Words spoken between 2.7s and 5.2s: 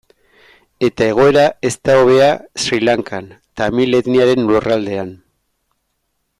Lankan, tamil etniaren lurraldean.